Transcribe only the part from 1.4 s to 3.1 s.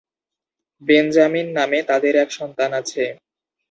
নামে তাঁদের এক সন্তান আছে।